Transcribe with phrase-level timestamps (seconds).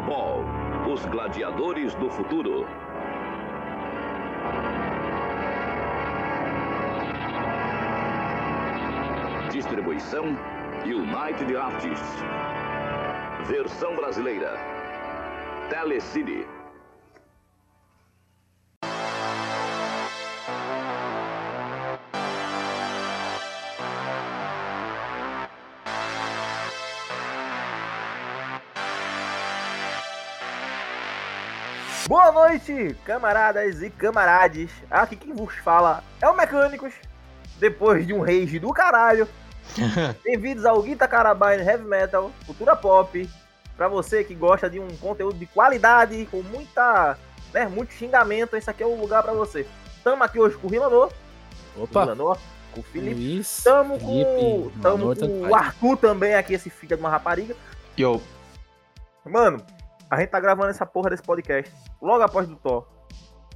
[0.00, 0.44] Rollerball,
[0.90, 2.66] os gladiadores do futuro.
[9.50, 10.24] Distribuição
[10.84, 12.22] United Artists.
[13.46, 14.58] Versão brasileira.
[15.68, 16.59] Telecine.
[32.10, 34.68] Boa noite, camaradas e camarades.
[34.90, 36.92] Aqui quem vos fala é o Mecânicos.
[37.60, 39.28] Depois de um rage do caralho.
[40.24, 43.30] Bem-vindos ao Guita Carabine Heavy Metal, cultura pop.
[43.76, 47.16] Pra você que gosta de um conteúdo de qualidade, com muita,
[47.54, 49.64] né, muito xingamento, esse aqui é o lugar pra você.
[50.02, 51.12] Tamo aqui hoje com o Rilanor.
[51.76, 52.38] Opa, Rilanor,
[52.72, 53.14] com o Felipe.
[53.14, 55.54] Luiz, Tamo com, Felipe, tamo com o.
[55.54, 57.54] Arthur também aqui, esse filho de uma rapariga.
[57.96, 58.20] Yo,
[59.24, 59.64] Mano,
[60.10, 61.72] a gente tá gravando essa porra desse podcast
[62.02, 62.86] logo após do Thor.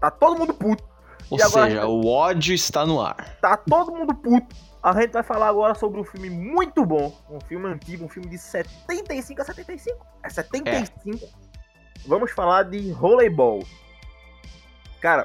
[0.00, 0.84] Tá todo mundo puto.
[1.30, 3.16] ou agora- seja, o ódio está no ar.
[3.40, 4.54] Tá todo mundo puto.
[4.82, 7.16] A gente vai falar agora sobre um filme muito bom.
[7.30, 10.06] Um filme antigo, um filme de 75 a 75?
[10.22, 11.26] É 75.
[12.06, 13.64] Vamos falar de Rollerball.
[15.00, 15.24] Cara,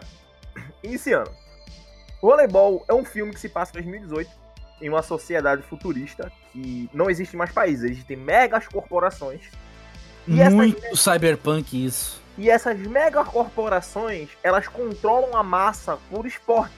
[0.82, 1.30] iniciando.
[2.22, 4.30] Rollerball é um filme que se passa em 2018
[4.82, 9.42] em uma sociedade futurista que não existe mais países, existem megas corporações.
[10.30, 12.22] E essas muito cyberpunk isso.
[12.38, 16.78] e essas megacorporações, elas controlam a massa por esportes.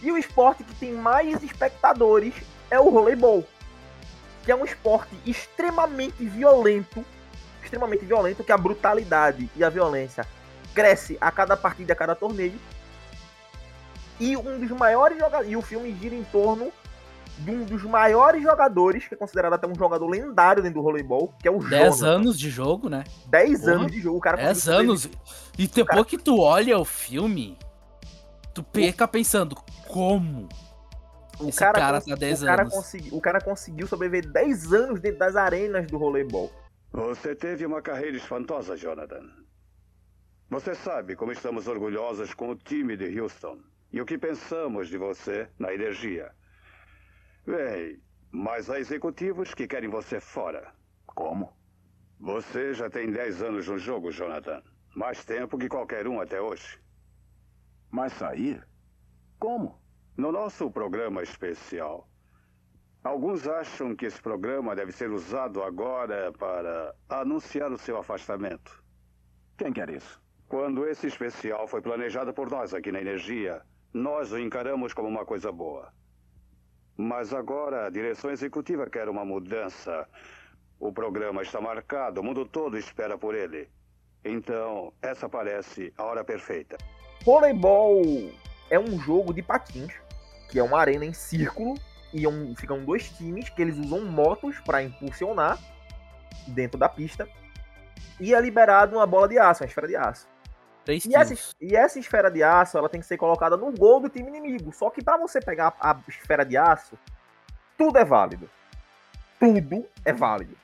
[0.00, 2.32] E o esporte que tem mais espectadores
[2.70, 3.44] é o voleibol.
[4.44, 7.04] Que é um esporte extremamente violento.
[7.62, 10.24] Extremamente violento, que a brutalidade e a violência
[10.72, 12.58] cresce a cada partida, a cada torneio.
[14.20, 15.50] E um dos maiores jogadores.
[15.50, 16.72] E o filme gira em torno
[17.38, 21.32] de um dos maiores jogadores, que é considerado até um jogador lendário dentro do voleibol,
[21.40, 22.06] que é o 10 Jonathan.
[22.06, 23.04] anos de jogo, né?
[23.28, 23.72] 10 Porra.
[23.72, 24.18] anos de jogo.
[24.18, 25.10] O cara 10 conseguiu anos.
[25.58, 27.56] E depois que tu olha o filme,
[28.54, 30.48] tu fica pensando, como?
[31.38, 32.74] O Esse cara, cara tá 10 o cara anos.
[32.74, 36.50] Consegui, o cara conseguiu sobreviver 10 anos dentro das arenas do voleibol.
[36.92, 39.22] Você teve uma carreira espantosa, Jonathan.
[40.50, 43.58] Você sabe como estamos orgulhosos com o time de Houston
[43.92, 46.32] e o que pensamos de você na energia.
[47.48, 47.98] Bem,
[48.30, 50.70] mas há executivos que querem você fora.
[51.06, 51.50] Como?
[52.20, 54.62] Você já tem 10 anos no jogo, Jonathan.
[54.94, 56.78] Mais tempo que qualquer um até hoje.
[57.90, 58.68] Mas sair?
[59.38, 59.80] Como?
[60.14, 62.06] No nosso programa especial.
[63.02, 68.84] Alguns acham que esse programa deve ser usado agora para anunciar o seu afastamento.
[69.56, 70.20] Quem quer isso?
[70.48, 75.24] Quando esse especial foi planejado por nós aqui na Energia, nós o encaramos como uma
[75.24, 75.90] coisa boa.
[77.00, 80.04] Mas agora a direção executiva quer uma mudança.
[80.80, 83.68] O programa está marcado, o mundo todo espera por ele.
[84.24, 86.76] Então, essa parece a hora perfeita.
[87.24, 88.02] Voleibol
[88.68, 89.94] é um jogo de patins,
[90.50, 91.74] que é uma arena em círculo,
[92.12, 95.56] e é um- ficam dois times que eles usam motos para impulsionar
[96.48, 97.28] dentro da pista.
[98.18, 100.26] E é liberado uma bola de aço, uma esfera de aço.
[100.88, 104.00] 3 E essa, e essa esfera de aço, ela tem que ser colocada no gol
[104.00, 104.72] do time inimigo.
[104.72, 106.96] Só que para você pegar a esfera de aço,
[107.76, 108.48] tudo é válido.
[109.38, 110.56] Tudo é válido.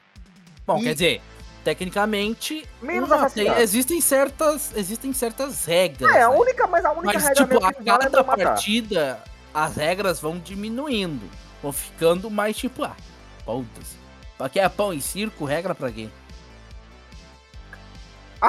[0.66, 1.22] Bom, e- quer dizer,
[1.62, 3.54] tecnicamente, Menos uma- assassinato.
[3.56, 6.14] tem- existem certas, existem certas regras.
[6.16, 6.36] É, a né?
[6.36, 8.44] única, mas a única Mas, regra tipo, a vale é cada não matar.
[8.44, 11.28] partida, as regras vão diminuindo.
[11.62, 12.96] Vão ficando mais, tipo, ah,
[13.44, 13.96] foda-se.
[14.38, 16.08] Pra que é pão em circo, regra pra quê?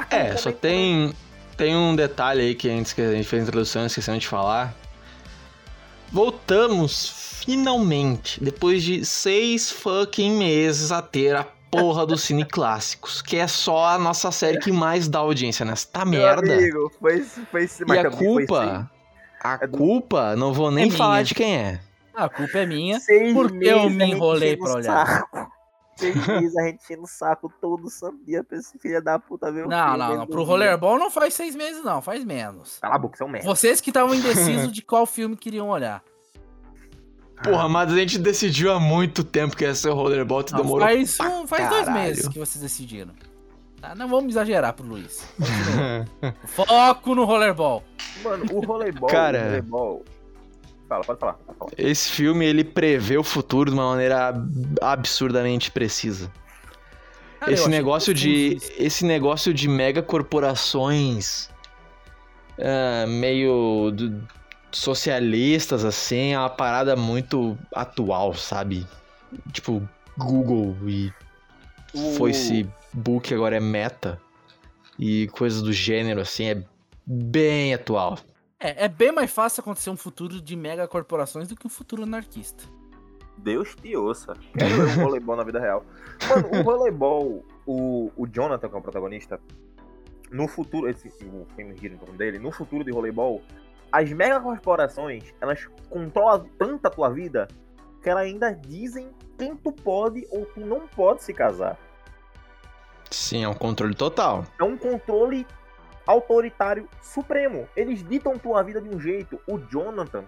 [0.09, 1.13] É, só tem,
[1.57, 4.73] tem um detalhe aí que antes que a gente fez a introdução, esquecemos de falar.
[6.11, 13.35] Voltamos, finalmente, depois de seis fucking meses a ter a porra do Cine Clássicos, que
[13.37, 16.53] é só a nossa série que mais dá audiência nesta Meu merda.
[16.53, 18.91] amigo, foi, foi, E mas a culpa,
[19.43, 21.23] a É do- culpa, não vou nem É falar minha.
[21.25, 21.79] de quem é.
[22.13, 22.99] A culpa é minha.
[22.99, 25.07] seis, porque eu me enrolei pra olhar.
[25.07, 25.51] saco.
[25.95, 29.51] Seis meses a gente enchendo o saco todo santo dia pra esse filho da puta
[29.51, 30.27] ver o Não, filme, não, não.
[30.27, 32.01] Pro rollerball não faz seis meses, não.
[32.01, 32.79] Faz menos.
[32.79, 33.47] Cala a boca, um merda.
[33.47, 36.03] Vocês que estavam indecisos de qual filme queriam olhar.
[37.43, 40.61] Porra, mas a gente decidiu há muito tempo que ia ser o Rollerball, tu Não,
[40.61, 43.13] demorou faz pra um, faz dois meses que vocês decidiram.
[43.81, 45.27] Tá, não vamos exagerar pro Luiz.
[46.47, 47.83] Foco no rollerball.
[48.23, 49.39] Mano, o voleibol, Cara.
[49.39, 50.05] o voleibol...
[50.87, 51.71] Fala, pode falar, pode falar.
[51.77, 54.49] Esse filme, ele prevê o futuro de uma maneira ab-
[54.81, 56.31] absurdamente precisa.
[57.39, 61.49] Cara, esse negócio de esse negócio de mega corporações
[62.59, 64.27] ah, meio do-
[64.71, 68.85] socialistas assim é uma parada muito atual, sabe?
[69.51, 69.87] Tipo
[70.17, 71.11] Google e
[71.93, 74.19] O- Facebook agora é Meta.
[74.97, 76.63] e coisas do gênero, assim, é
[77.05, 78.17] bem atual.
[78.59, 82.03] É, é bem mais fácil acontecer um futuro de mega corporações do que um futuro
[82.03, 82.63] anarquista.
[83.37, 84.33] Deus te ouça.
[84.57, 85.85] Quero ver o voleibol na vida real.
[86.29, 89.39] Mano, o voleibol, o, o Jonathan, que é o protagonista,
[90.31, 93.41] no futuro, esse, o filme gira em torno dele, no futuro de voleibol,
[93.91, 97.47] as megacorporações, elas controlam tanto a tua vida
[98.01, 101.77] que elas ainda dizem quem tu pode ou tu não pode se casar.
[103.11, 104.45] Sim, é um controle total.
[104.59, 105.45] É um controle
[106.05, 107.67] autoritário supremo.
[107.75, 109.39] Eles ditam tua vida de um jeito.
[109.47, 110.23] O Jonathan.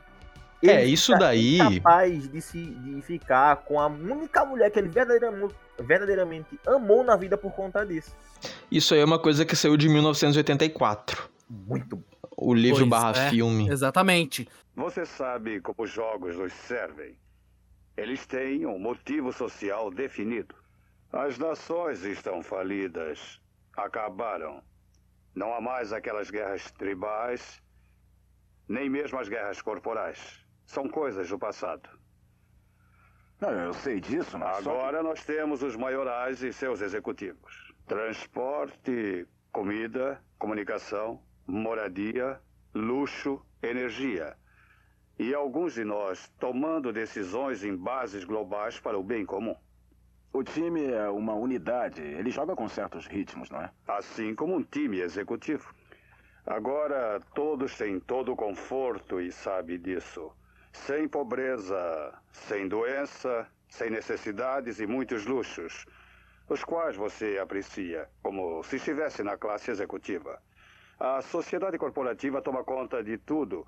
[0.63, 5.53] É, isso daí- incapaz de, se, de ficar com a única mulher que ele verdadeiramente,
[5.79, 8.15] verdadeiramente amou na vida por conta disso.
[8.71, 11.29] Isso aí é uma coisa que saiu de 1984.
[11.49, 12.03] Muito.
[12.35, 13.29] O livro Pois barra é.
[13.29, 13.69] filme.
[13.69, 14.47] Exatamente.
[14.75, 17.15] Você sabe como os jogos nos servem.
[17.95, 20.53] Eles têm um motivo social definido.
[21.11, 23.39] As nações estão falidas.
[23.75, 24.61] Acabaram.
[25.37, 27.61] Não há mais aquelas guerras tribais,
[28.67, 30.43] nem mesmo as guerras corporais.
[30.65, 31.87] São coisas do passado.
[33.39, 37.71] Não, eu sei disso, mas Agora nós temos os maiorais e seus executivos.
[37.85, 42.41] Transporte, comida, comunicação, moradia,
[42.73, 44.35] luxo, energia.
[45.19, 49.55] E alguns de nós tomando decisões em bases globais para o bem comum.
[50.37, 52.01] O time é uma unidade.
[52.01, 53.71] Ele joga com certos ritmos, não é?
[53.87, 55.73] Assim como um time executivo.
[56.45, 60.31] Agora todos têm todo o conforto e sabe disso.
[60.71, 65.87] Sem pobreza, sem doença, sem necessidades e muitos luxos,
[66.47, 70.39] os quais você aprecia, como se estivesse na classe executiva.
[70.99, 73.65] A sociedade corporativa toma conta de tudo.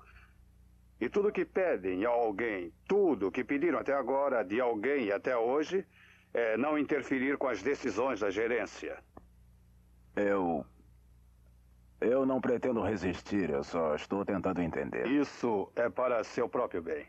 [1.00, 5.84] E tudo que pedem a alguém, tudo que pediram até agora de alguém até hoje,
[6.32, 9.02] é não interferir com as decisões da gerência.
[10.16, 10.64] Eu.
[12.00, 15.06] Eu não pretendo resistir, eu só estou tentando entender.
[15.06, 17.06] Isso é para seu próprio bem.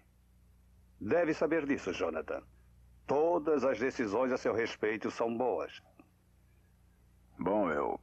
[1.00, 2.44] Deve saber disso, Jonathan.
[3.07, 5.81] Todas as decisões a seu respeito são boas.
[7.39, 8.00] Bom, eu.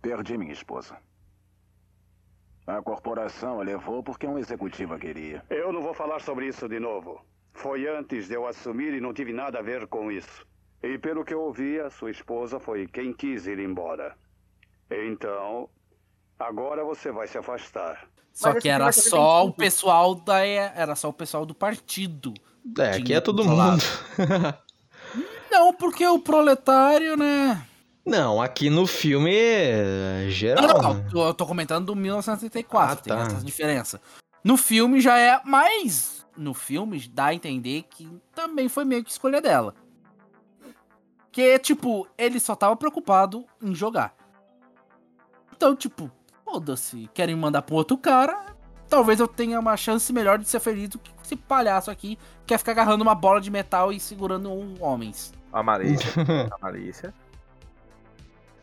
[0.00, 0.98] Perdi minha esposa.
[2.66, 5.42] A corporação a levou porque um executivo a queria.
[5.48, 7.24] Eu não vou falar sobre isso de novo.
[7.54, 10.46] Foi antes de eu assumir e não tive nada a ver com isso.
[10.82, 14.14] E pelo que eu ouvi, a sua esposa foi quem quis ir embora.
[14.90, 15.68] Então,
[16.38, 18.06] agora você vai se afastar.
[18.32, 19.56] Só que filme era só o 75.
[19.56, 22.32] pessoal da era só o pessoal do partido.
[22.78, 23.82] É, aqui é todo mundo.
[25.50, 27.64] Não, porque o proletário, né?
[28.06, 30.66] Não, aqui no filme é Não, geral.
[30.68, 30.94] não, não.
[30.94, 31.08] né?
[31.12, 33.22] Eu, eu tô comentando do 1974, Ah, tem tá.
[33.34, 34.00] essa diferença.
[34.44, 39.10] No filme já é, mas no filme dá a entender que também foi meio que
[39.10, 39.74] escolha dela.
[41.30, 44.14] Que, tipo, ele só tava preocupado em jogar.
[45.54, 46.10] Então, tipo,
[46.44, 48.46] foda-se, querem me mandar pro outro cara,
[48.88, 52.46] talvez eu tenha uma chance melhor de ser feliz do que esse palhaço aqui que
[52.46, 55.32] quer ficar agarrando uma bola de metal e segurando um homens.
[55.52, 56.10] A malícia.
[56.50, 57.12] a malícia.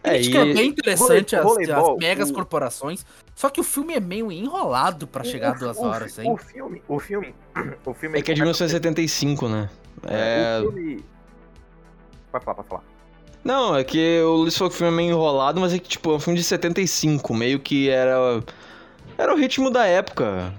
[0.05, 3.05] É, Acho que é bem interessante as, as megas o- corporações.
[3.35, 6.31] Só que o filme é meio enrolado pra chegar a O- duas o- horas, hein?
[6.31, 6.81] O filme.
[6.87, 7.33] O filme.
[7.85, 9.69] O filme É que é de começa- 1975, né?
[10.07, 10.59] É.
[10.61, 11.03] O filme.
[12.31, 12.83] Pode falar, pode falar.
[13.43, 15.87] Não, é que o Luiz falou que o filme é meio enrolado, mas é que,
[15.87, 18.15] tipo, é um filme de 75, meio que era.
[19.17, 20.53] Era o ritmo da época.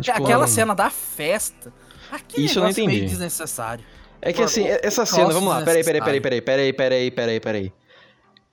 [0.00, 1.72] Tipo, Aquela um- cena da festa.
[2.10, 3.10] Aquele Isso eu não negócio meio entendi.
[3.12, 3.84] desnecessário.
[4.22, 7.40] É que Mano, assim, essa cena, vamos lá, peraí, peraí, peraí, peraí, peraí, peraí, peraí,
[7.40, 7.72] peraí.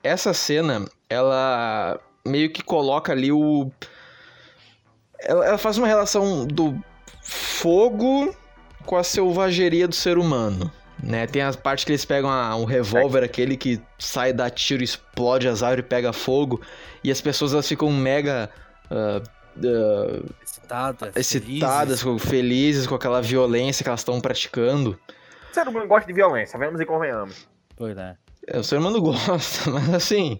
[0.03, 3.71] Essa cena, ela meio que coloca ali o.
[5.19, 6.79] Ela, ela faz uma relação do
[7.21, 8.35] fogo
[8.85, 10.71] com a selvageria do ser humano.
[11.03, 11.25] Né?
[11.27, 15.47] Tem as partes que eles pegam a- um revólver, aquele que sai, dá tiro, explode
[15.47, 16.61] as árvores e pega fogo.
[17.03, 18.49] E as pessoas elas ficam mega
[18.89, 19.21] ah,
[19.59, 21.15] ah, Excitadas.
[21.15, 22.03] excitadas, felizes.
[22.03, 24.99] com- felizes com aquela violência que elas estão praticando.
[25.51, 27.47] O ser humano gosta de violência, vemos e convenhamos.
[27.75, 28.15] Pois é.
[28.47, 30.39] É, O ser humano gosta, mas assim.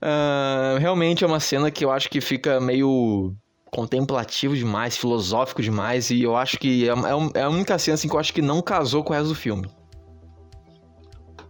[0.00, 3.34] ah, realmente é uma cena que eu acho que fica meio
[3.70, 8.08] contemplativo demais, filosófico demais, e eu acho que é, é é a única cena assim,
[8.08, 9.68] que eu acho que não casou com o resto do filme.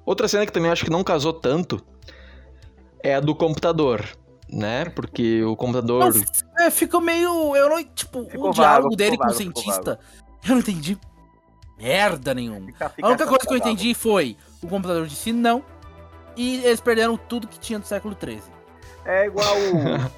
[0.05, 1.81] Outra cena que também acho que não casou tanto
[3.03, 4.05] é a do computador,
[4.49, 4.85] né?
[4.87, 6.15] Porque o computador.
[6.15, 7.55] Não, é, fica meio.
[7.57, 9.99] Eu não, tipo, Ficou o diálogo vago, dele ficou com o vago, ficou cientista.
[10.45, 10.99] Eu não entendi
[11.79, 12.67] merda nenhuma.
[12.67, 15.62] Fica- fica A única coisa que eu entendi foi: o computador disse não.
[16.37, 18.43] E eles perderam tudo que tinha do século XIII.
[19.05, 20.11] É igual o.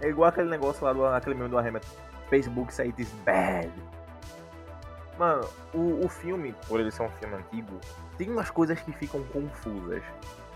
[0.04, 1.86] é igual aquele negócio lá do aquele meme do arremeto.
[2.30, 3.70] Facebook say it is bad.
[5.18, 7.80] Mano, o, o filme, por ele ser um filme antigo,
[8.18, 10.02] tem umas coisas que ficam confusas.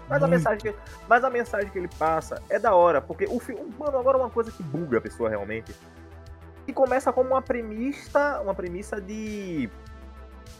[0.09, 0.75] Mas a, mensagem que,
[1.09, 3.73] mas a mensagem que ele passa é da hora, porque o filme.
[3.79, 5.75] Mano, agora uma coisa que buga a pessoa realmente.
[6.67, 8.41] Que começa como uma premissa.
[8.41, 9.71] Uma premissa de.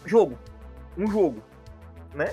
[0.07, 0.39] jogo.
[0.97, 1.43] Um jogo.
[2.15, 2.33] Né?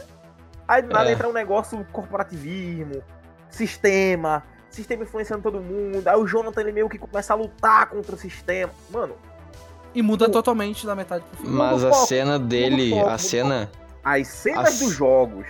[0.68, 1.14] Aí do nada É.
[1.14, 3.02] entra um negócio corporativismo,
[3.50, 6.08] sistema, sistema influenciando todo mundo.
[6.08, 8.72] Aí o Jonathan ele meio que começa a lutar contra o sistema.
[8.90, 9.16] Mano,
[9.96, 11.58] E muda O- totalmente da metade pro filme.
[11.58, 13.72] Mas a foco, cena dele, foco, a cena.
[14.04, 15.48] as cenas As- dos jogos.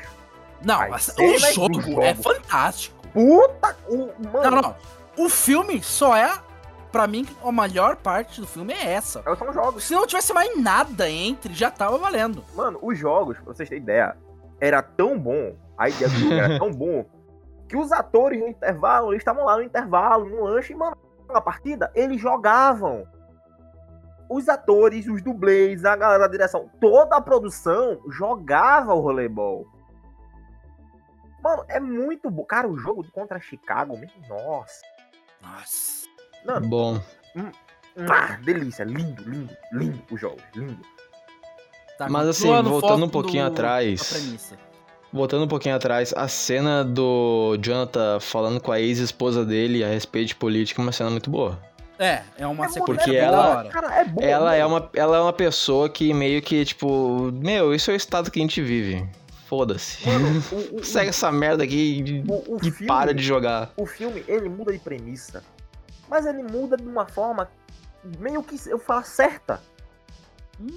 [0.63, 2.01] Não, As o jogo jogo.
[2.01, 2.95] é fantástico.
[3.11, 3.75] Puta!
[3.89, 3.97] O,
[4.31, 4.75] mano, Não, não.
[5.17, 6.31] O filme só é.
[6.91, 9.21] Pra mim, a melhor parte do filme é essa.
[9.37, 9.83] são jogos.
[9.83, 12.43] Se não tivesse mais nada entre, já tava valendo.
[12.55, 14.15] Mano, os jogos, pra vocês terem ideia,
[14.59, 17.05] era tão bom, a ideia do jogo era tão bom,
[17.67, 20.95] que os atores no intervalo, eles estavam lá no intervalo, no lanche, e, mano,
[21.29, 23.05] na partida, eles jogavam.
[24.29, 29.65] Os atores, os dublês, a galera da direção, toda a produção jogava o rollerball.
[31.41, 32.43] Mano, é muito bom.
[32.43, 34.81] Cara, o jogo contra Chicago, meu, nossa.
[35.41, 36.07] Nossa.
[36.45, 37.01] Mano, Bom.
[38.09, 40.81] ah, delícia, lindo, lindo, lindo os jogos, lindo.
[41.97, 44.13] Tá, Mas assim, voltando um pouquinho do- atrás.
[45.11, 50.27] Voltando um pouquinho atrás, a cena do Jonathan falando com a ex-esposa dele a respeito
[50.29, 51.59] de política é uma cena muito boa.
[51.97, 53.69] É, é uma É sequência Porque ela- da hora.
[53.69, 54.21] Cara, é bom.
[54.21, 57.97] Ela é, uma, ela é uma pessoa que meio que, tipo, meu, isso é o
[57.97, 59.09] estado que a gente vive.
[59.47, 60.03] Foda-se.
[60.83, 63.71] Segue essa merda aqui e, o, o e filme, para de jogar.
[63.77, 65.43] o filme, ele muda de premissa.
[66.07, 67.49] Mas ele muda de uma forma
[68.19, 69.59] meio que eu falo certa.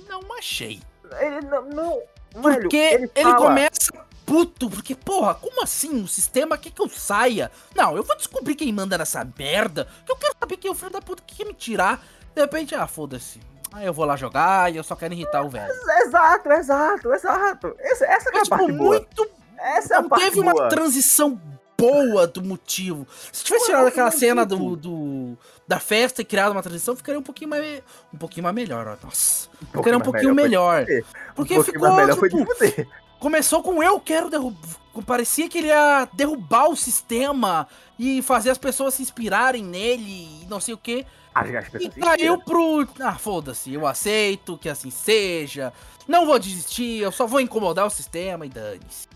[0.09, 0.81] Não achei.
[1.19, 1.63] Ele não.
[1.69, 2.03] não
[2.43, 3.93] Porque ele, fala- começa
[4.27, 6.03] puto, porque, porra, como assim?
[6.03, 7.51] O sistema quer que eu saia?
[7.75, 9.89] Não, eu vou descobrir quem manda nessa merda.
[10.07, 12.01] Que eu quero saber quem é o filho da puta que quer me tirar.
[12.35, 13.41] De repente, ah, foda-se.
[13.73, 15.73] Aí eu vou lá jogar e eu só quero irritar o velho.
[16.05, 17.75] Exato, exato, exato.
[17.79, 18.91] Essa, essa que é a tipo, parte boa.
[18.91, 19.31] muito.
[19.59, 20.69] Essa é a Não parte teve uma boa.
[20.69, 21.41] transição
[21.81, 23.07] boa do motivo.
[23.33, 27.23] Se tivesse tirado aquela cena do, do- da festa e criado uma transição, ficaria um
[27.23, 27.83] pouquinho mais.
[28.13, 29.07] Um pouquinho mais melhor, ó.
[29.07, 29.49] Nossa.
[29.73, 30.81] Ficaria um pouquinho melhor.
[30.83, 31.05] fuder.
[31.35, 32.91] Porque um ficou, mais melhor foi de tipo.
[33.19, 34.81] Começou com eu quero derrubar.
[35.07, 37.69] Parecia que ele ia derrubar o sistema
[37.99, 41.07] e fazer as pessoas se inspirarem nele e não sei o que.
[41.35, 42.87] As E caiu pro.
[42.99, 45.73] Ah, foda-se, eu aceito que assim seja.
[46.09, 49.07] Não vou desistir, eu só vou incomodar o sistema e dane-se.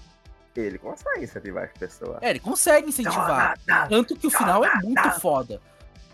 [0.57, 2.19] Ele consegue incentivar as pessoas.
[2.23, 3.59] É, ele consegue incentivar.
[3.67, 5.61] Jonathan, Tanto que o final é muito foda.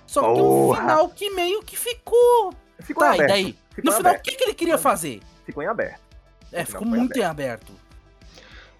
[0.06, 0.80] Só que um Porra.
[0.80, 2.52] final que meio que ficou.
[2.80, 3.28] Ficou Tá, em e aberto.
[3.30, 3.58] daí?
[3.74, 4.22] Ficou No em final, o aberto.
[4.24, 5.20] que, que ele queria fazer?
[5.44, 6.00] Ficou em aberto.
[6.52, 7.72] É, ficou muito em aberto.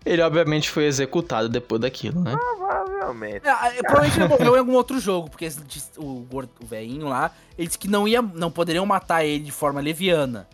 [0.04, 2.32] Ele obviamente foi executado depois daquilo, né?
[2.34, 3.46] Provavelmente.
[3.46, 5.46] É, é, provavelmente ele morreu em algum outro jogo, porque
[5.98, 9.78] o, o velhinho lá, ele disse que não, ia, não poderiam matar ele de forma
[9.80, 10.48] leviana.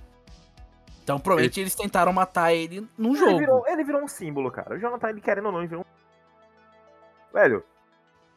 [1.07, 3.39] Então provavelmente eles tentaram matar ele num Ele jogo.
[3.39, 4.75] virou, ele virou um símbolo, cara.
[4.75, 7.33] O Jonathan, ele querendo ou não, ele virou um.
[7.33, 7.63] Velho,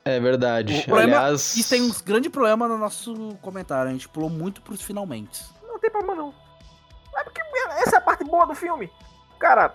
[0.05, 0.81] É verdade.
[0.81, 4.61] O problema- Aliás, Isso tem um grande problema no nosso comentário, a gente pulou muito
[4.61, 5.43] pros finalmente.
[5.67, 6.31] não tem problema não.
[7.17, 7.41] É porque
[7.79, 8.87] essa é a parte boa do filme.
[9.39, 9.73] Cara,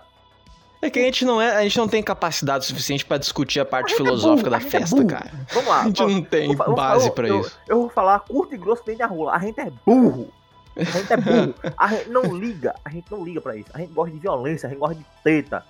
[0.81, 3.65] é que a gente não é, a gente não tem capacidade suficiente pra discutir a
[3.65, 5.07] parte A gente é filosófica burro, da é festa, burro.
[5.09, 5.31] cara.
[5.51, 5.81] vamos lá.
[5.81, 7.59] A gente não tem Vou base falar- pra eu, isso.
[7.67, 9.33] Eu vou falar curto e grosso dentro da rua.
[9.33, 10.31] A gente é burro.
[10.75, 11.55] A gente é burro.
[11.77, 12.75] A gente não liga.
[12.83, 13.69] A gente não liga pra isso.
[13.73, 15.65] A gente gosta de violência, a gente gosta de teta.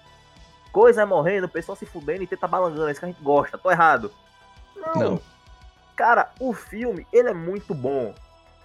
[0.71, 2.87] Coisa morrendo, pessoa se fudendo e teta balangando.
[2.87, 3.57] É isso que a gente gosta.
[3.57, 4.11] Tô errado.
[4.75, 4.93] Não.
[4.95, 5.21] Não.
[5.95, 8.13] Cara, o filme, ele é muito bom.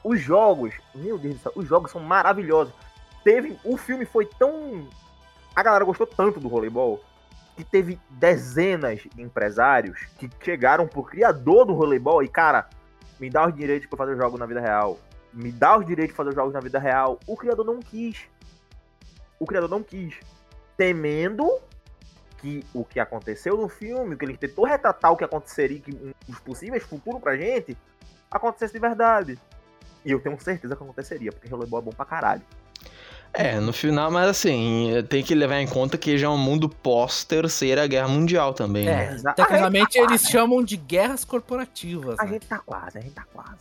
[0.02, 2.72] Os jogos, meu Deus do céu, os jogos são maravilhosos.
[3.22, 4.88] Teve, o filme foi tão
[5.54, 7.00] a galera gostou tanto do voleibol
[7.56, 12.68] que teve dezenas de empresários que chegaram pro criador do voleibol e, cara,
[13.18, 14.98] me dá os direitos pra fazer jogos na vida real.
[15.32, 17.18] Me dá os direitos de fazer jogos na vida real.
[17.26, 18.18] O criador não quis.
[19.38, 20.14] O criador não quis.
[20.76, 21.48] Temendo
[22.38, 26.12] que o que aconteceu no filme, que ele tentou retratar o que aconteceria, que um-
[26.28, 27.76] os possíveis futuros pra gente,
[28.30, 29.38] acontecesse de verdade.
[30.04, 32.42] E eu tenho certeza que aconteceria, porque voleibol é bom pra caralho.
[33.32, 36.68] É, no final, mas assim, tem que levar em conta que já é um mundo
[36.68, 39.10] pós-terceira guerra mundial também, né?
[39.10, 42.18] É, exa- tecnicamente tá eles chamam de guerras corporativas.
[42.18, 42.32] A né?
[42.32, 43.58] gente tá quase, a gente tá quase.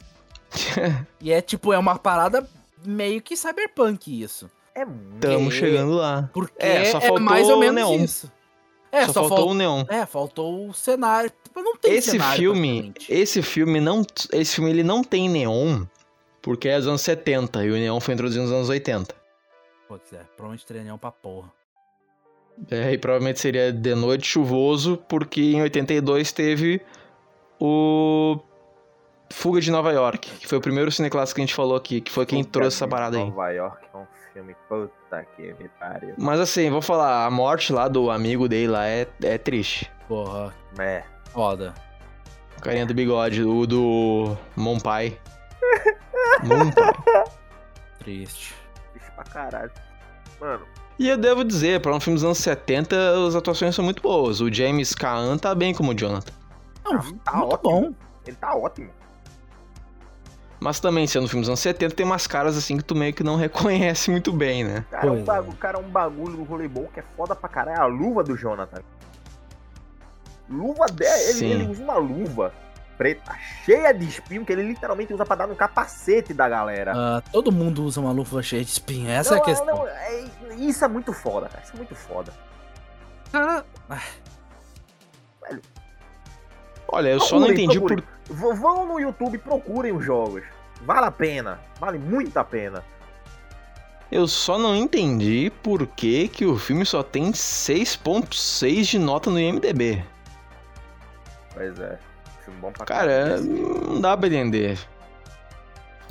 [1.21, 2.47] E é tipo, é uma parada
[2.85, 4.49] meio que cyberpunk isso.
[4.73, 5.19] É muito.
[5.19, 6.29] Tamo chegando lá.
[6.33, 8.03] Porque É, só é faltou mais ou o menos neon.
[8.03, 8.31] isso.
[8.91, 9.83] É, só, só, faltou faltou o neon.
[9.89, 11.31] É, faltou o cenário.
[11.43, 15.83] Tipo, Não tem Esse cenário, filme, esse filme não, esse filme ele não tem neon,
[16.41, 19.13] porque é dos anos 70 e o neon foi introduzido nos anos 80.
[19.87, 21.51] Pô, quiser, provavelmente teria neon pra porra.
[22.71, 26.81] É, e provavelmente seria de noite chuvoso, porque em 82 teve
[27.59, 28.39] o
[29.31, 32.11] Fuga de Nova York, que foi o primeiro cineclássico que a gente falou aqui, que
[32.11, 33.25] foi quem Puta trouxe essa parada aí.
[33.25, 36.15] Nova York é um filme puta que me pariu.
[36.17, 39.91] Mas assim, vou falar, a morte lá do amigo dele lá é, é triste.
[40.07, 41.03] Porra, É.
[41.31, 41.73] foda.
[42.61, 45.17] Carinha do bigode, o do Monpai.
[46.43, 46.93] Monpai.
[47.99, 48.53] Triste.
[48.91, 49.71] Triste pra caralho.
[50.41, 50.65] Mano,
[50.97, 52.95] E eu devo dizer, pra um filme dos anos 70,
[53.27, 54.41] as atuações são muito boas.
[54.41, 56.33] O James Caan tá bem como o Jonathan.
[56.83, 57.59] Não, tá muito ótimo.
[57.63, 57.93] bom.
[58.25, 58.89] ele tá ótimo.
[60.59, 63.13] Mas também, sendo um filme dos anos 70, tem umas caras assim que tu meio
[63.13, 64.85] que não reconhece muito bem, né?
[64.91, 65.51] Cara, é um Pois é.
[65.57, 67.77] cara, é um bagulho do voleibol que é foda pra caralho.
[67.77, 68.81] É a luva do Jonathan.
[70.49, 72.51] Luva dele, ele, ele usa uma luva
[72.97, 76.91] preta, cheia de espinho, que ele literalmente usa pra dar no capacete da galera.
[76.93, 79.65] Ah, todo mundo usa uma luva cheia de espinho, essa é a Não, questão.
[79.77, 80.25] não, é-
[80.57, 81.63] isso é muito foda, cara.
[81.63, 82.33] Isso é muito foda.
[83.31, 83.63] Cara,
[86.91, 88.03] Olha, eu só não entendi por.
[88.29, 90.43] Vão no YouTube e procurem os jogos.
[90.83, 91.59] Vale a pena.
[91.79, 92.83] Vale muito a pena.
[94.11, 99.39] Eu só não entendi por que, que o filme só tem 6.6 de nota no
[99.39, 100.03] IMDB.
[101.53, 101.99] Pois é.
[102.43, 103.43] Filme bom pra Cara, caralho.
[103.43, 104.79] não dá pra entender.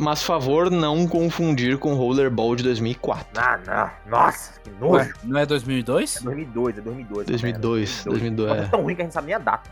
[0.01, 3.27] Mas favor não confundir com Rollerball de 2004.
[3.37, 3.91] Ah, não.
[4.11, 4.95] Nossa, que nojo.
[4.95, 6.19] ué, não é 2002?
[6.19, 7.21] É 2002, é 2002.
[7.23, 8.65] essa 2002, merda, 2002, Mas é.
[8.65, 9.69] é tão ruim que a gente sabe nem a data.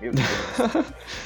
[0.00, 0.26] Meu Deus.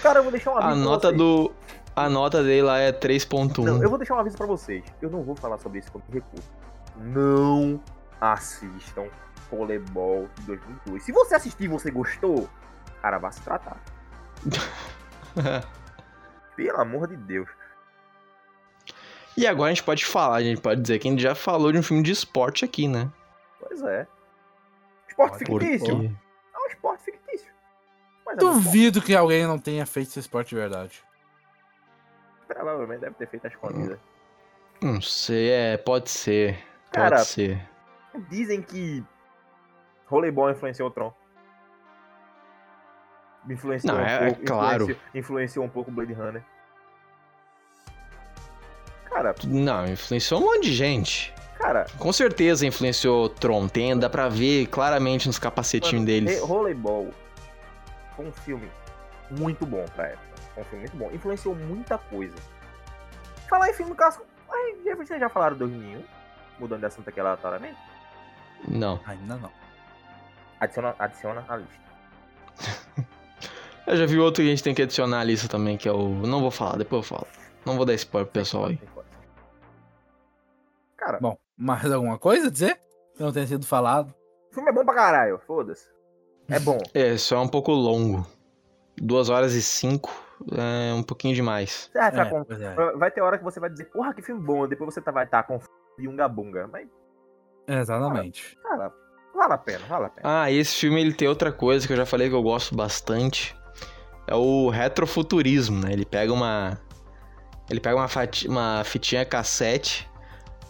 [0.02, 1.18] Cara, eu vou deixar um aviso A pra nota vocês.
[1.18, 1.52] do.
[1.96, 3.64] A nota dele lá é 3.1.
[3.64, 4.84] Não, eu vou deixar um aviso pra vocês.
[5.02, 6.48] Eu não vou falar sobre isso como recurso.
[6.96, 7.82] Não
[8.20, 9.06] assistam
[9.50, 11.02] Rollerball de 2002.
[11.02, 12.48] Se você assistir e você gostou,
[13.02, 13.76] cara, vá se tratar.
[16.56, 17.48] Pelo amor de Deus.
[19.36, 21.72] e agora a gente pode falar, a gente pode dizer que a gente já falou
[21.72, 23.10] de um filme de esporte aqui, né?
[23.58, 24.06] Pois é.
[25.08, 25.96] Esporte Pode, fictício.
[25.96, 26.29] Porque...
[28.30, 28.40] Mas é.
[28.40, 31.02] Duvido que alguém não tenha feito esse esporte de verdade.
[32.46, 33.98] Provavelmente deve ter feito as escondida.
[34.82, 36.54] Não sei, é, pode ser.
[36.54, 37.68] Pode Cara, ser.
[38.28, 39.04] Dizem que
[40.06, 41.12] Rollerball influenciou o Tron.
[43.48, 44.82] Influenciou Não, um é- é pouco, claro.
[44.84, 46.42] Influenciou, influenciou um pouco o Blade Runner.
[49.08, 51.34] Cara, Não, influenciou um monte de gente.
[51.58, 53.68] cara, Com certeza influenciou Tron.
[53.68, 56.40] Tem, dá pra ver claramente nos capacetinhos mano, deles.
[56.40, 57.10] Rollerball
[58.20, 58.70] foi um filme
[59.30, 60.26] muito bom pra época.
[60.54, 61.10] Foi um filme muito bom.
[61.14, 62.34] Influenciou muita coisa.
[63.48, 64.26] Falar em filme clássico.
[64.52, 66.04] Ai, já- vocês já falaram do 2001?
[66.58, 67.78] Mudando de assunto aqui aleatoriamente?
[68.68, 69.00] Não.
[69.06, 69.50] Ainda não.
[70.60, 71.80] Adiciona, adiciona a lista.
[73.86, 75.92] Eu já vi outro que a gente tem que adicionar à lista também, que é
[75.92, 76.08] o.
[76.10, 77.26] Não vou falar, depois eu falo.
[77.64, 78.78] Não vou dar spoiler pro pessoal aí.
[80.96, 82.78] Cara, Bom, mais alguma coisa a dizer?
[83.16, 84.14] Que não tenha sido falado.
[84.50, 85.88] o filme é bom pra caralho, foda-se.
[86.50, 86.78] É bom.
[86.94, 88.26] É, só é um pouco longo.
[88.96, 90.10] Duas horas e cinco
[90.52, 91.90] é um pouquinho demais.
[91.94, 92.96] Vai, ficar É, com- é.
[92.96, 94.66] vai ter hora que você vai dizer, porra, que filme bom.
[94.68, 95.58] Depois você tá- vai estar com
[95.98, 96.66] de unga bunga.
[96.66, 96.86] Mas,
[97.68, 98.58] Exatamente.
[98.62, 98.92] cara,
[99.34, 100.42] vale a pena, vale a pena.
[100.42, 102.74] Ah, e esse filme ele tem outra coisa que eu já falei que eu gosto
[102.74, 103.56] bastante.
[104.26, 105.92] É o retrofuturismo, né?
[105.92, 106.78] Ele pega uma.
[107.70, 110.09] Ele pega uma, fati- uma fitinha cassete,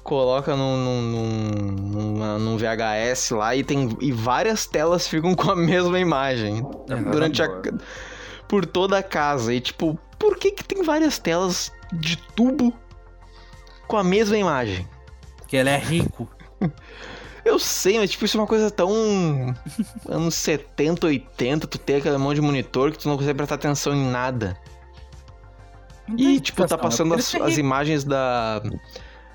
[0.02, 3.96] coloca num, num, num, num VHS lá e tem.
[4.00, 6.64] E várias telas ficam com a mesma imagem.
[7.10, 7.48] durante a.
[8.48, 9.54] Por toda a casa.
[9.54, 12.72] E tipo, por que, que tem várias telas de tubo
[13.86, 14.88] com a mesma imagem?
[15.46, 16.28] Que ele é rico.
[17.42, 18.90] Eu sei, mas tipo, isso é uma coisa tão.
[20.08, 23.94] anos 70, 80, tu tem aquele monte de monitor que tu não consegue prestar atenção
[23.94, 24.56] em nada.
[26.06, 28.60] Não E, tipo, tá explicação, é passando as, é as imagens da.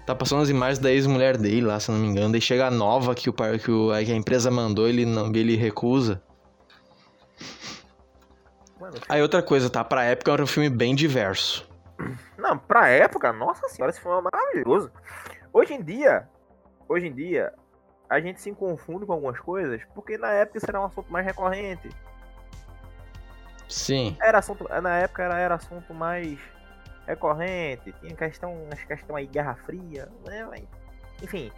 [0.06, 2.32] Tá passando as imagens da ex-mulher dele lá, se não me engano.
[2.32, 5.56] Daí chega a nova que, o, que, o, que a empresa mandou, ele não ele
[5.56, 6.22] recusa.
[8.80, 9.84] Mano, Aí outra coisa, tá?
[9.84, 11.68] Pra época era um filme bem diverso.
[12.38, 14.92] não, pra época, nossa senhora, esse filme é maravilhoso.
[15.52, 16.28] Hoje em dia,
[16.88, 17.52] hoje em dia,
[18.08, 21.26] a gente se confunde com algumas coisas, porque na época isso era um assunto mais
[21.26, 21.90] recorrente.
[23.68, 24.16] Sim.
[24.22, 26.38] Era assunto, na época era, era assunto mais
[27.08, 30.48] recorrente, tinha questão, as questão aí, Guerra Fria, né?
[31.22, 31.52] Enfim,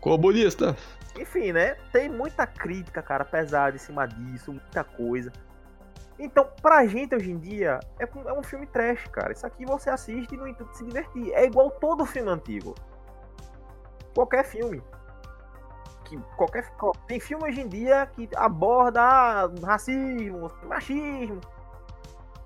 [0.00, 0.74] Comunista.
[1.18, 1.74] Enfim, né?
[1.92, 5.30] Tem muita crítica, cara, pesada em cima disso, muita coisa.
[6.18, 9.32] Então, pra gente hoje em dia, é, um- é um filme trash, cara.
[9.32, 11.32] Isso aqui você assiste no intuito de se divertir.
[11.32, 12.74] É igual todo filme antigo.
[14.14, 14.82] Qualquer filme.
[16.04, 21.40] Que, qualquer, qual- tem filme hoje em dia que aborda ah, racismo, machismo.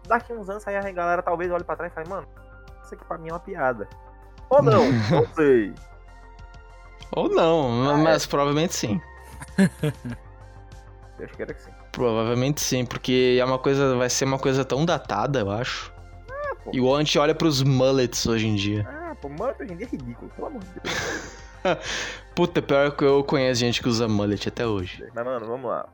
[0.06, 2.26] Daqui uns anos aí a galera talvez olhe pra trás e fale, mano,
[2.84, 3.88] isso aqui pra mim é uma piada.
[4.50, 5.72] Ou não, não sei.
[7.12, 9.00] Ou não, Ah, mas provavelmente sim.
[11.18, 11.70] Deus queira que sim.
[11.92, 15.92] Provavelmente sim, porque é uma coisa, vai ser uma coisa tão datada, eu acho.
[16.64, 16.70] pô.
[16.72, 18.84] Igual a gente olha pros mullets hoje em dia.
[18.90, 21.36] Ah, pô, mano, hoje em dia é ridículo, pelo amor de Deus.
[22.34, 25.08] Puta, pior que eu conheço gente que usa mullet até hoje.
[25.14, 25.86] Mas, mano, vamos lá.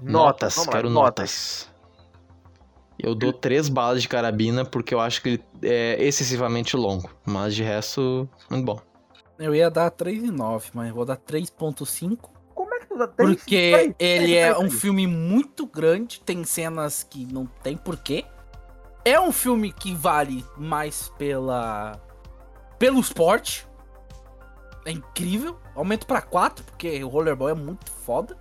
[0.00, 1.69] Notas, vamos lá, quero notas.
[3.02, 7.10] Eu dou três balas de carabina porque eu acho que ele é excessivamente longo.
[7.26, 8.80] Mas de resto, muito bom.
[9.38, 12.28] Eu ia dar 3,9, mas eu vou dar 3,5.
[12.54, 15.66] Como é que tu dá três- Porque três- ele três- é três- um filme muito
[15.66, 18.24] grande, tem cenas que não tem porquê.
[19.02, 21.98] É um filme que vale mais pela
[22.78, 23.66] pelo esporte.
[24.86, 25.58] É incrível.
[25.74, 28.36] Aumento pra 4, porque o Rollerball é muito foda.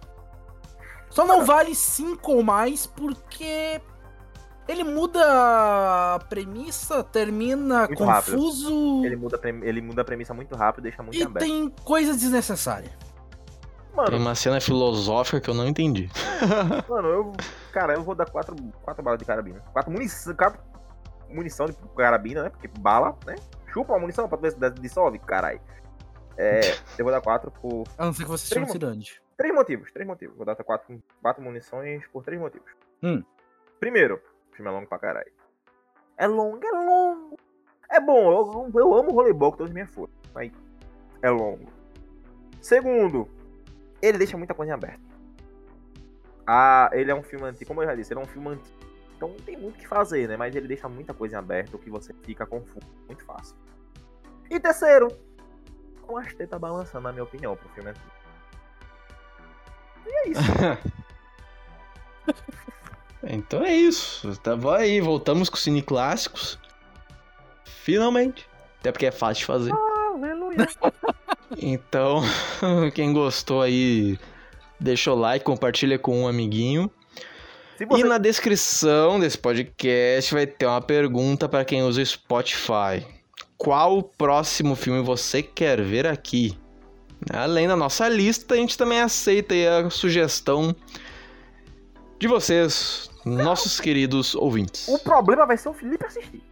[1.10, 3.82] Só não vale 5 ou mais porque
[4.70, 5.20] ele muda
[6.16, 8.36] a premissa, termina Muito rápido.
[8.36, 11.44] confuso Ele muda, ele muda a premissa muito rápido, deixa muito e aberto.
[11.44, 12.92] tem coisas desnecessárias.
[13.96, 16.08] Mano, Tem uma cena filosófica que eu não entendi.
[16.88, 17.34] Mano, eu.
[17.72, 19.60] Cara, eu vou dar quatro, quatro balas de carabina.
[19.74, 20.62] Quatro munição, quatro
[21.28, 22.50] munição de carabina, né?
[22.52, 23.36] Porque bala, né?
[23.74, 25.60] Chupa uma munição pra ver se dissolve, caralho.
[26.38, 26.60] É,
[26.96, 27.86] eu vou dar quatro por.
[27.98, 29.20] A não ser que você chame Cirande.
[29.36, 30.38] Três motivos, três motivos.
[30.38, 32.70] Vou dar quatro, quatro munições por três motivos.
[33.02, 33.24] Hum.
[33.80, 34.22] Primeiro,
[34.60, 35.32] filme é longo pra caralho.
[36.18, 37.40] É longo, é longo.
[37.90, 40.16] É bom, eu, eu amo rollerball com todas as minhas forças.
[40.34, 40.52] Mas
[41.22, 41.72] é longo.
[42.62, 43.28] Segundo,
[44.02, 45.02] ele deixa muita coisa em aberto.
[46.46, 48.78] Ah, ele é um filme antigo, como eu já disse, ele é um filme antigo.
[49.16, 50.36] Então não tem muito o que fazer, né?
[50.36, 53.56] Mas ele deixa muita coisa em aberto que você fica confuso muito fácil.
[54.50, 55.08] E terceiro,
[56.02, 58.12] com as tetas balançando, na minha opinião, pro filme antigo.
[60.06, 60.42] E é isso.
[63.24, 64.36] Então é isso.
[64.38, 66.58] Tava aí, voltamos com os cine clássicos.
[67.64, 68.48] Finalmente.
[68.80, 69.72] Até porque é fácil de fazer.
[69.72, 70.68] Aleluia.
[71.58, 72.22] Então,
[72.94, 74.20] quem gostou aí,
[74.80, 76.92] deixa o like, compartilha com um amiguinho.
[77.76, 83.06] Você E na descrição desse podcast vai ter uma pergunta para quem usa o Spotify.
[83.58, 86.58] Qual o próximo filme você quer ver aqui?
[87.34, 90.76] Além da nossa lista, a gente também aceita a sugestão
[92.20, 94.88] de vocês, nossos queridos ouvintes.
[94.88, 96.44] O problema vai ser o Felipe assistir.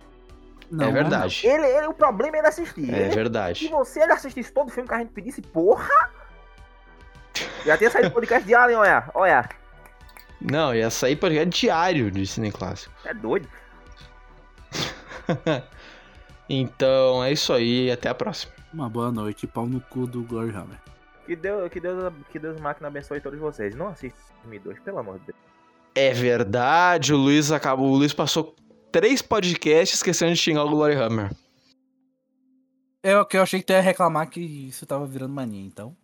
[0.71, 1.45] Não, é verdade.
[1.45, 2.93] Ele, ele, o problema é ele assistir.
[2.93, 3.67] É Ele- Se verdade.
[3.69, 5.89] você ele assistisse todo o filme que a gente pedisse, porra!
[7.65, 9.49] Já tinha saído do podcast de Alien, olha, olha.
[10.41, 12.93] Não, ia sair porque é diário de Cine Clássico.
[13.05, 13.47] É doido.
[16.49, 18.53] Então é isso aí, até a próxima.
[18.73, 20.79] Uma boa noite, pau no cu do Glory Hammer.
[21.25, 23.75] Que Deus, que Deus, que Deus máquina abençoe todos vocês.
[23.75, 25.37] Não assista o filme 2, pelo amor de Deus.
[25.99, 27.89] É verdade, o Luiz acabou.
[27.89, 28.55] O Luiz passou
[28.91, 31.31] três podcasts esquecendo de xingar o Glory Hammer.
[33.01, 35.97] É o que eu achei que tu ia reclamar que isso tava virando mania, então.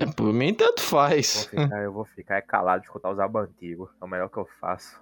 [0.00, 1.44] É, Por mim, tanto Vou faz.
[1.44, 3.88] ficar, eu vou ficar calado de escutar os abos antigos.
[4.00, 5.00] É o melhor que eu faço.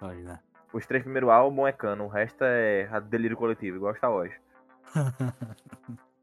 [0.00, 0.40] Olha, né?
[0.72, 4.32] Os três primeiros álbuns é cano, o resto é delírio coletivo, igual Star Wars.